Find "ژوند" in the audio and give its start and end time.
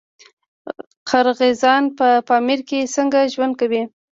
3.33-3.53